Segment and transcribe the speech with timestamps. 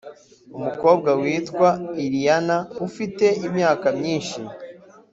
[0.57, 1.69] Umukobwa witwa
[2.05, 2.57] Iliana
[2.87, 4.41] ufite imyaka myinshi